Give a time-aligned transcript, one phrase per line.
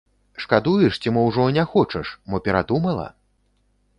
[0.45, 3.05] Шкадуеш ці мо ўжо не хочаш, мо перадумала?